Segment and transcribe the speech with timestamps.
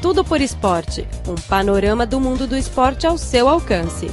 [0.00, 4.06] Tudo por Esporte um panorama do mundo do esporte ao seu alcance.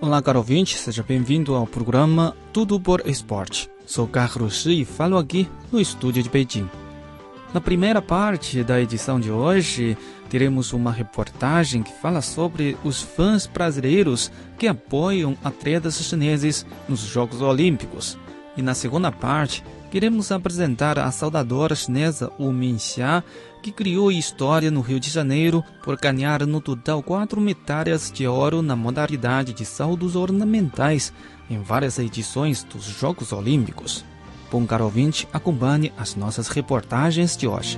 [0.00, 3.70] Olá, caro ouvinte, seja bem-vindo ao programa Tudo por Esporte.
[3.86, 6.83] Sou Carlos Shi e falo aqui no estúdio de Beijing.
[7.54, 9.96] Na primeira parte da edição de hoje,
[10.28, 17.40] teremos uma reportagem que fala sobre os fãs brasileiros que apoiam atletas chineses nos Jogos
[17.40, 18.18] Olímpicos.
[18.56, 23.22] E na segunda parte, queremos apresentar a saudadora chinesa Wu Minxia,
[23.62, 28.62] que criou história no Rio de Janeiro por ganhar no total quatro medalhas de ouro
[28.62, 31.12] na modalidade de saltos ornamentais
[31.48, 34.04] em várias edições dos Jogos Olímpicos.
[34.54, 37.76] Bom, caro ouvinte, acompanhe as nossas reportagens de hoje.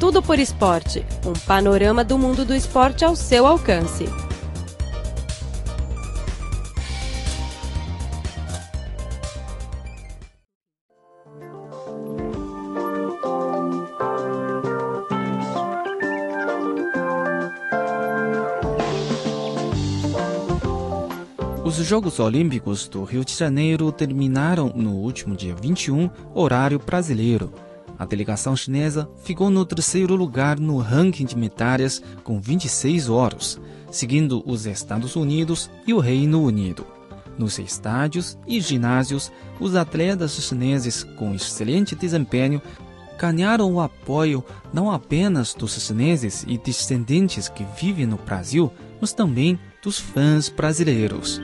[0.00, 4.06] Tudo por Esporte um panorama do mundo do esporte ao seu alcance.
[21.92, 27.52] Jogos Olímpicos do Rio de Janeiro terminaram no último dia 21, horário brasileiro.
[27.98, 34.42] A delegação chinesa ficou no terceiro lugar no ranking de medalhas com 26 ouros, seguindo
[34.46, 36.86] os Estados Unidos e o Reino Unido.
[37.36, 42.62] Nos estádios e ginásios, os atletas chineses com excelente desempenho
[43.18, 49.58] ganharam o apoio não apenas dos chineses e descendentes que vivem no Brasil, mas também
[49.82, 51.38] dos fãs brasileiros.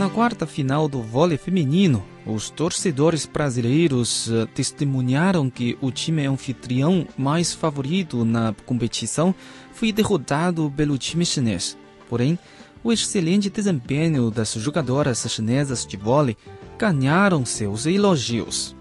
[0.00, 7.06] Na quarta final do vôlei feminino, os torcedores brasileiros uh, testemunharam que o time anfitrião
[7.18, 9.34] mais favorito na competição
[9.74, 11.76] foi derrotado pelo time chinês.
[12.08, 12.38] Porém,
[12.82, 16.34] o excelente desempenho das jogadoras chinesas de vôlei
[16.80, 18.74] ganharam seus elogios.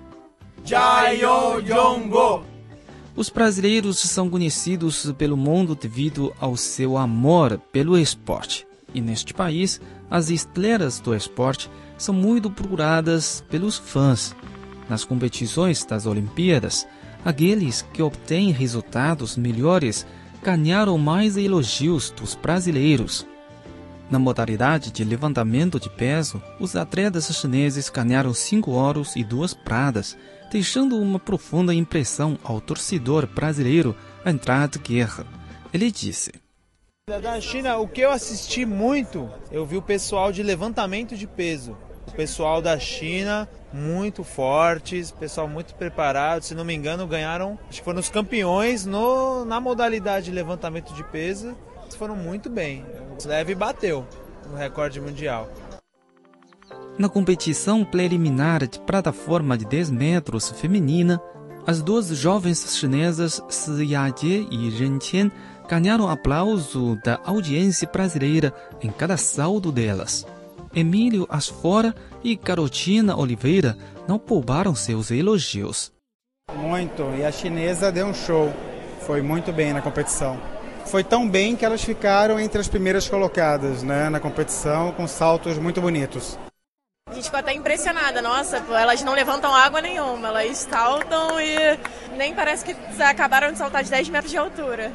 [3.14, 8.66] Os brasileiros são conhecidos pelo mundo devido ao seu amor pelo esporte.
[8.94, 14.34] E neste país, as estrelas do esporte são muito procuradas pelos fãs.
[14.88, 16.88] Nas competições das Olimpíadas,
[17.26, 20.08] aqueles que obtêm resultados melhores
[20.42, 23.28] ganharam mais elogios dos brasileiros.
[24.10, 30.18] Na modalidade de levantamento de peso, os atletas chineses ganharam cinco ouros e duas pratas,
[30.52, 35.28] deixando uma profunda impressão ao torcedor brasileiro Andrade Guerra.
[35.72, 36.32] Ele disse.
[37.08, 41.78] Da China, o que eu assisti muito, eu vi o pessoal de levantamento de peso.
[42.08, 46.42] O pessoal da China muito fortes, pessoal muito preparado.
[46.42, 50.94] Se não me engano, ganharam, acho que foram os campeões no, na modalidade de levantamento
[50.96, 51.56] de peso.
[51.98, 52.86] Foram muito bem.
[53.24, 54.06] O Leve bateu
[54.50, 55.50] no recorde mundial.
[56.98, 61.22] Na competição preliminar de plataforma de 10 metros feminina,
[61.68, 65.32] as duas jovens chinesas Si Yajie e Ren Qian
[65.68, 70.26] ganharam aplauso da audiência brasileira em cada saldo delas.
[70.74, 71.94] Emílio Asfora
[72.24, 75.92] e Carotina Oliveira não pouparam seus elogios.
[76.56, 78.52] Muito, e a chinesa deu um show.
[79.02, 80.40] Foi muito bem na competição.
[80.90, 85.56] Foi tão bem que elas ficaram entre as primeiras colocadas né, na competição, com saltos
[85.60, 86.36] muito bonitos.
[87.08, 91.78] A gente ficou até impressionada, nossa, elas não levantam água nenhuma, elas saltam e
[92.18, 94.94] nem parece que acabaram de saltar de 10 metros de altura.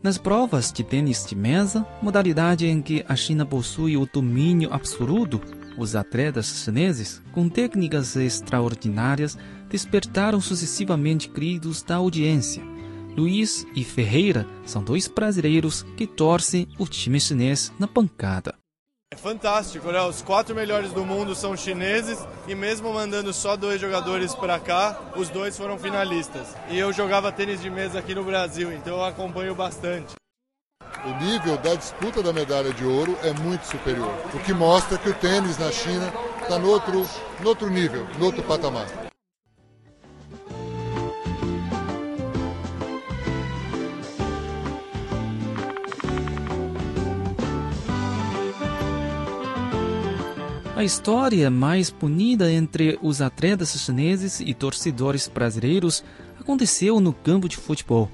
[0.00, 5.40] Nas provas de tênis de mesa, modalidade em que a China possui o domínio absoluto,
[5.76, 9.36] os atletas chineses, com técnicas extraordinárias,
[9.68, 12.62] despertaram sucessivamente gritos da audiência.
[13.20, 18.54] Luiz e Ferreira são dois brasileiros que torcem o time chinês na pancada.
[19.12, 20.00] É fantástico, né?
[20.00, 22.18] Os quatro melhores do mundo são chineses
[22.48, 26.56] e mesmo mandando só dois jogadores para cá, os dois foram finalistas.
[26.70, 30.14] E eu jogava tênis de mesa aqui no Brasil, então eu acompanho bastante.
[31.04, 35.10] O nível da disputa da medalha de ouro é muito superior, o que mostra que
[35.10, 37.06] o tênis na China está no outro,
[37.40, 39.09] no outro nível, no outro patamar.
[50.80, 56.02] A história mais bonita entre os atletas chineses e torcedores brasileiros
[56.40, 58.10] aconteceu no campo de futebol.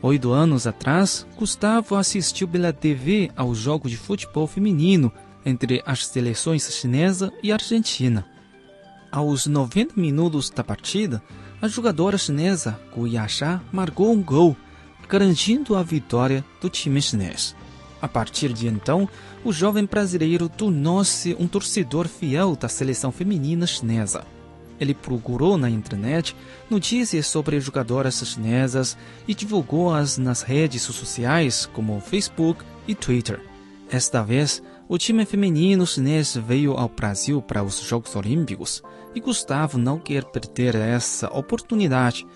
[0.00, 5.10] Oito anos atrás, Gustavo assistiu pela TV ao jogo de futebol feminino
[5.44, 8.24] entre as seleções chinesa e argentina.
[9.10, 11.20] Aos 90 minutos da partida,
[11.60, 14.56] a jogadora chinesa Gu Yasha marcou um gol,
[15.08, 17.56] garantindo a vitória do time chinês.
[18.00, 19.08] A partir de então,
[19.44, 24.24] o jovem brasileiro tornou-se um torcedor fiel da seleção feminina chinesa.
[24.78, 26.36] Ele procurou na internet
[26.68, 28.96] notícias sobre jogadoras chinesas
[29.26, 33.40] e divulgou-as nas redes sociais como Facebook e Twitter.
[33.90, 38.82] Esta vez, o time feminino chinês veio ao Brasil para os Jogos Olímpicos
[39.14, 42.26] e Gustavo não quer perder essa oportunidade.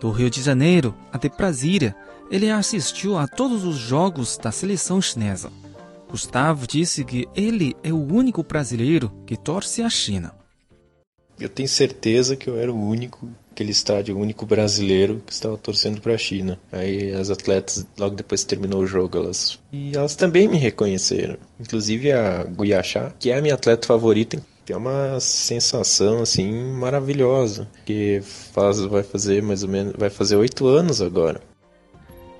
[0.00, 1.94] Do Rio de Janeiro até Brasília,
[2.30, 5.50] ele assistiu a todos os jogos da seleção chinesa.
[6.08, 10.34] Gustavo disse que ele é o único brasileiro que torce à China.
[11.38, 15.58] Eu tenho certeza que eu era o único, aquele estádio, o único brasileiro que estava
[15.58, 16.58] torcendo para a China.
[16.72, 19.58] Aí as atletas, logo depois que terminou o jogo, elas.
[19.72, 21.36] E elas também me reconheceram.
[21.60, 28.20] Inclusive a Guiachá, que é a minha atleta favorita, tem uma sensação assim maravilhosa que
[28.52, 31.40] faz, vai fazer mais ou menos vai fazer oito anos agora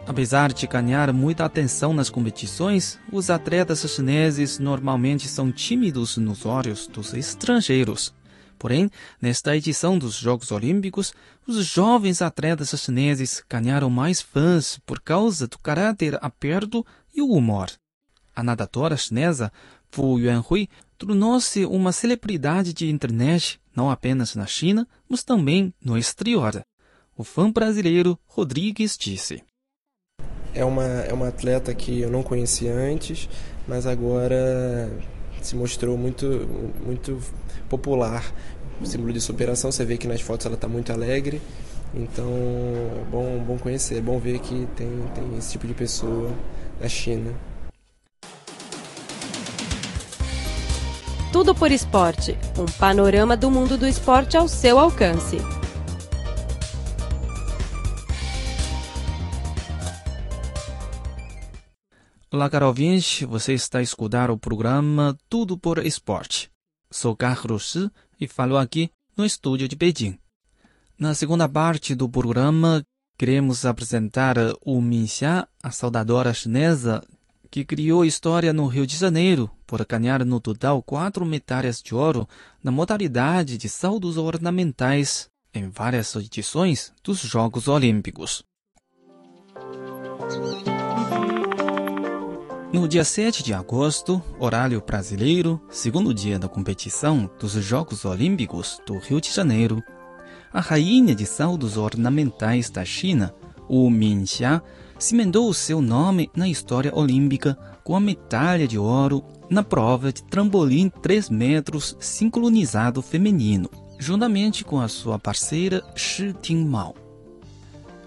[0.06, 6.86] Apesar de ganhar muita atenção nas competições, os atletas chineses normalmente são tímidos nos olhos
[6.86, 8.14] dos estrangeiros.
[8.56, 8.88] Porém,
[9.20, 11.12] nesta edição dos Jogos Olímpicos,
[11.46, 17.68] os jovens atletas chineses ganharam mais fãs por causa do caráter aberto e o humor.
[18.34, 19.52] A nadadora chinesa
[19.90, 26.62] Fu Yuanhui tornou-se uma celebridade de internet não apenas na China, mas também no exterior.
[27.16, 29.42] O fã brasileiro Rodrigues disse:
[30.56, 33.28] É uma, é uma atleta que eu não conhecia antes,
[33.68, 34.90] mas agora
[35.42, 36.48] se mostrou muito,
[36.84, 37.18] muito
[37.68, 38.24] popular.
[38.80, 41.42] O símbolo de superação, você vê que nas fotos ela está muito alegre.
[41.94, 46.30] Então, é bom, bom conhecer, é bom ver que tem, tem esse tipo de pessoa
[46.80, 47.32] na China.
[51.32, 55.36] Tudo por Esporte um panorama do mundo do esporte ao seu alcance.
[62.36, 66.50] Olá, caro ouvinte, você está a escutar o programa Tudo por Esporte.
[66.90, 67.90] Sou Carlos Shi
[68.20, 70.18] e falo aqui no estúdio de Beijing.
[70.98, 72.84] Na segunda parte do programa,
[73.16, 77.02] queremos apresentar o Minxia, a saudadora chinesa
[77.50, 82.28] que criou história no Rio de Janeiro por ganhar no total quatro medalhas de ouro
[82.62, 88.44] na modalidade de saltos ornamentais em várias edições dos Jogos Olímpicos.
[92.72, 98.98] No dia 7 de agosto, horário brasileiro, segundo dia da competição dos Jogos Olímpicos do
[98.98, 99.80] Rio de Janeiro,
[100.52, 103.32] a rainha de saltos ornamentais da China,
[103.70, 104.60] Wu Minxia,
[104.98, 110.24] cimentou o seu nome na história olímpica com a medalha de ouro na prova de
[110.24, 117.05] trampolim 3 metros sincronizado feminino, juntamente com a sua parceira Shi Tingmao.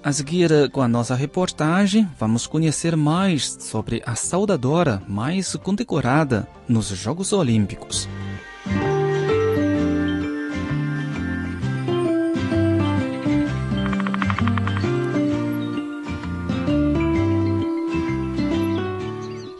[0.01, 6.87] A seguir, com a nossa reportagem, vamos conhecer mais sobre a saudadora mais condecorada nos
[6.87, 8.07] Jogos Olímpicos.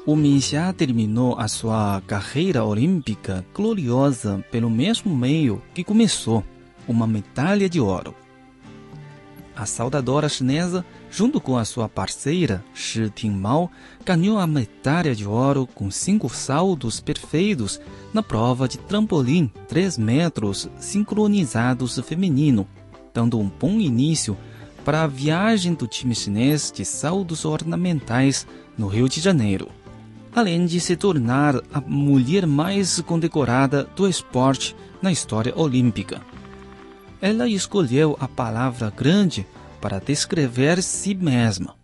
[0.05, 6.46] O Minxia terminou a sua carreira olímpica gloriosa pelo mesmo meio que começou,
[6.88, 8.15] uma medalha de ouro.
[9.60, 13.70] A saudadora chinesa, junto com a sua parceira Shi Tingmao,
[14.06, 17.78] ganhou a medalha de ouro com cinco saltos perfeitos
[18.13, 22.66] na prova de trampolim 3 metros sincronizados feminino,
[23.13, 24.38] dando um bom início
[24.86, 28.48] para a viagem do time chinês de saltos ornamentais
[28.78, 29.68] no Rio de Janeiro
[30.34, 36.22] além de se tornar a mulher mais condecorada do esporte na história olímpica.
[37.21, 39.45] Ela escolheu a palavra grande
[39.81, 41.75] para descrever si mesma.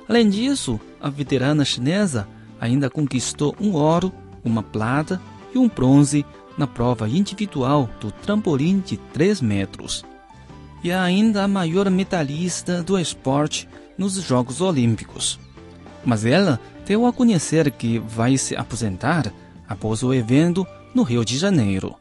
[0.07, 2.27] Além disso, a veterana chinesa
[2.59, 4.11] ainda conquistou um ouro
[4.43, 5.21] uma prata
[5.53, 6.25] e um bronze
[6.57, 10.03] na prova individual do trampolim de 3 metros.
[10.83, 13.67] E é ainda a maior medalhista do esporte
[13.97, 15.39] nos Jogos Olímpicos
[16.04, 19.32] Mas ela deu a conhecer que vai se aposentar
[19.68, 21.94] após o evento no Rio de Janeiro.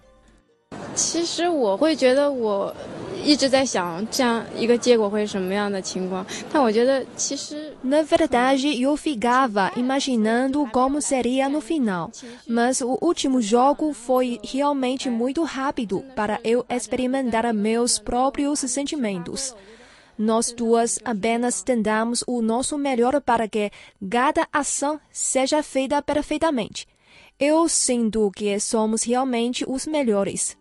[0.94, 2.76] 其实我会觉得我
[3.24, 12.12] 一直在想这样一个结果会是什么样的情况，但我觉得其实 Na verdade, eu ficava imaginando como seria no final,
[12.46, 19.54] mas o último jogo foi realmente muito rápido para eu experimentar meus próprios sentimentos.
[20.19, 23.71] Nós duas apenas tentamos o nosso melhor para que
[24.11, 26.87] cada ação seja feita perfeitamente.
[27.39, 30.57] Eu sinto que somos realmente os melhores.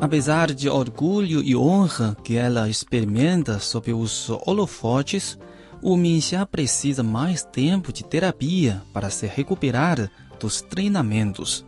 [0.00, 5.36] Apesar de orgulho e honra que ela experimenta sob os holofotes,
[5.82, 11.64] o Minxia precisa mais tempo de terapia para se recuperar dos treinamentos.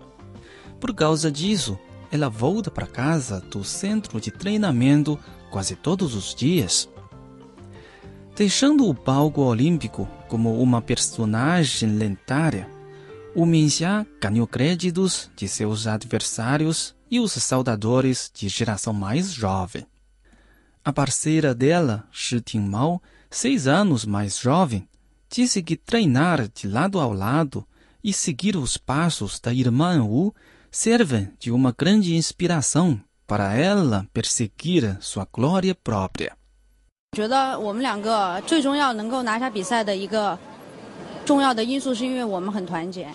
[0.81, 1.79] Por causa disso,
[2.11, 5.19] ela volta para casa do centro de treinamento
[5.51, 6.89] quase todos os dias.
[8.35, 12.69] Deixando o palco olímpico como uma personagem lentária,
[13.35, 19.87] o Minxia ganhou créditos de seus adversários e os saudadores de geração mais jovem.
[20.85, 24.88] A parceira dela, Shi Tingmao, seis anos mais jovem,
[25.30, 27.66] disse que treinar de lado a lado
[28.04, 30.34] e seguir os passos da irmã Wu
[30.72, 36.36] servem de uma grande inspiração para ela perseguir sua glória própria.
[37.16, 40.38] 觉得我们两个最终要能够拿下比赛的一个
[41.26, 43.08] 重要的因素，是因为我们很团结。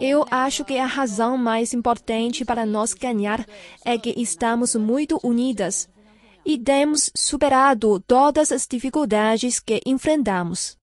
[0.00, 3.46] Eu acho que a razão mais importante para nós ganhar
[3.84, 5.88] é que estamos muito unidas
[6.45, 10.77] e temos superado todas as dificuldades que enfrentamos.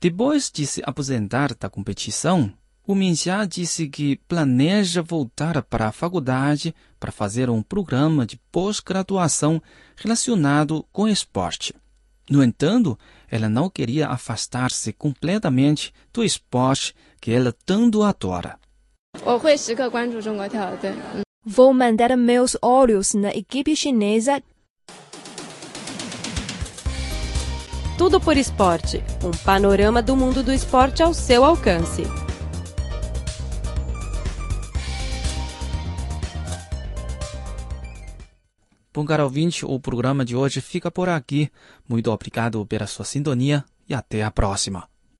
[0.00, 2.52] Depois de se aposentar da competição,
[2.86, 9.62] o Minxia disse que planeja voltar para a faculdade para fazer um programa de pós-graduação
[9.96, 11.74] relacionado com esporte.
[12.28, 18.58] No entanto, ela não queria afastar-se completamente do esporte que ela tanto adora.
[21.44, 24.42] Vou manter meus olhos na equipe chinesa.
[27.96, 32.02] Tudo por esporte um panorama do mundo do esporte ao seu alcance.
[38.92, 41.50] Bom, caro ouvinte, o programa de hoje fica por aqui.
[41.88, 44.86] Muito obrigado pela sua sintonia e até a próxima.